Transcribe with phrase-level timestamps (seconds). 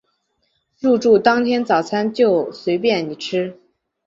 [0.79, 3.59] 入住当天早餐就随便你吃